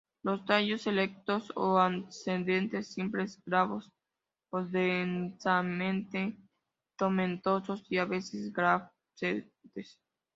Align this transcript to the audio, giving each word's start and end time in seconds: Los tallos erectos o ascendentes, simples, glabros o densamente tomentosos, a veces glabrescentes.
Los 0.23 0.43
tallos 0.45 0.87
erectos 0.87 1.51
o 1.55 1.77
ascendentes, 1.77 2.91
simples, 2.91 3.39
glabros 3.45 3.91
o 4.49 4.63
densamente 4.63 6.35
tomentosos, 6.97 7.85
a 7.99 8.05
veces 8.05 8.51
glabrescentes. 8.51 9.99